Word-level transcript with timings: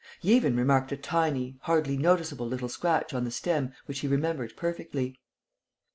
He 0.19 0.33
even 0.33 0.55
remarked 0.55 0.91
a 0.91 0.97
tiny, 0.97 1.59
hardly 1.61 1.95
noticeable 1.95 2.47
little 2.47 2.69
scratch 2.69 3.13
on 3.13 3.23
the 3.23 3.29
stem 3.29 3.73
which 3.85 3.99
he 3.99 4.07
remembered 4.07 4.57
perfectly. 4.57 5.19